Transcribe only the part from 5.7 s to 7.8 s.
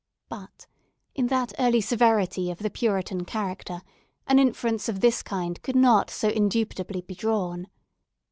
not so indubitably be drawn.